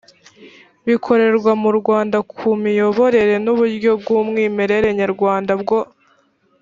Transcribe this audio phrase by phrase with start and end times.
[0.87, 5.79] bikorerwa mu rwanda ku miyoborere n uburyo bw umwimerere nyarwanda bwo